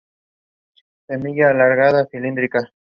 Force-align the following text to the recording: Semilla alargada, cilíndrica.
Semilla 1.05 1.49
alargada, 1.51 2.07
cilíndrica. 2.07 2.67